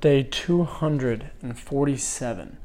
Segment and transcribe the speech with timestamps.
[0.00, 2.56] day 247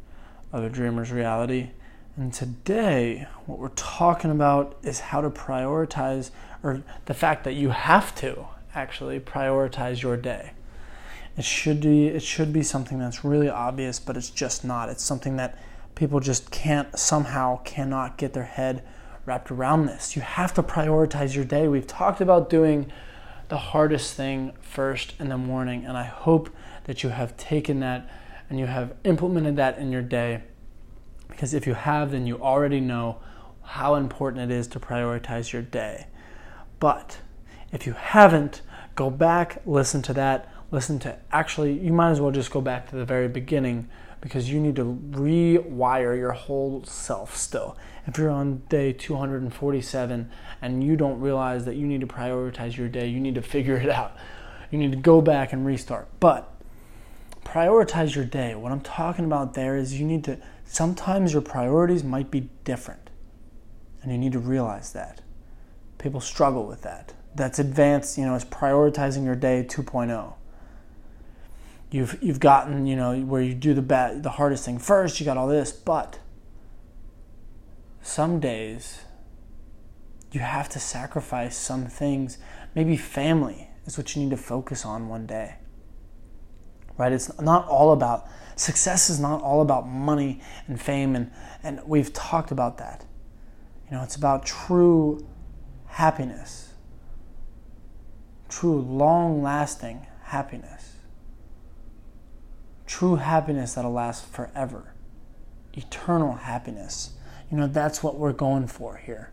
[0.54, 1.72] of a dreamer's reality.
[2.16, 6.32] And today, what we're talking about is how to prioritize,
[6.63, 10.52] or the fact that you have to actually prioritize your day.
[11.38, 14.88] It should be it should be something that's really obvious, but it's just not.
[14.88, 15.60] It's something that
[15.94, 18.82] people just can't somehow cannot get their head
[19.26, 20.16] wrapped around this.
[20.16, 21.68] You have to prioritize your day.
[21.68, 22.90] We've talked about doing
[23.50, 25.86] the hardest thing first in the morning.
[25.86, 26.50] And I hope
[26.86, 28.10] that you have taken that
[28.50, 30.43] and you have implemented that in your day.
[31.28, 33.17] Because if you have, then you already know
[33.61, 36.07] how important it is to prioritize your day.
[36.79, 37.17] But
[37.71, 38.61] if you haven't,
[38.95, 42.89] go back, listen to that, listen to actually, you might as well just go back
[42.89, 43.88] to the very beginning
[44.20, 47.77] because you need to rewire your whole self still.
[48.05, 50.29] If you're on day 247
[50.61, 53.77] and you don't realize that you need to prioritize your day, you need to figure
[53.77, 54.17] it out.
[54.70, 56.09] You need to go back and restart.
[56.20, 56.51] But
[57.45, 58.53] prioritize your day.
[58.53, 63.09] What I'm talking about there is you need to, sometimes your priorities might be different.
[64.02, 65.22] And you need to realize that.
[66.00, 67.14] People struggle with that.
[67.34, 70.34] That's advanced, you know, it's prioritizing your day 2.0
[71.96, 75.26] you've you've gotten you know where you do the bad, the hardest thing first you
[75.26, 76.20] got all this but
[78.02, 79.02] some days
[80.32, 82.38] you have to sacrifice some things.
[82.76, 85.56] Maybe family is what you need to focus on one day
[86.98, 87.12] right?
[87.12, 91.32] It's not all about success is not all about money and fame and
[91.64, 93.06] and we've talked about that.
[93.86, 95.26] You know it's about true
[95.88, 96.74] happiness
[98.50, 100.95] true long lasting happiness
[102.86, 104.94] true happiness that'll last forever,
[105.73, 107.11] eternal happiness.
[107.52, 109.31] You know, that's what we're going for here.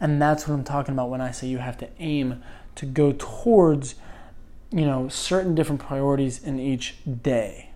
[0.00, 2.42] And that's what I'm talking about when I say you have to aim
[2.76, 3.94] to go towards,
[4.70, 7.70] you know, certain different priorities in each day.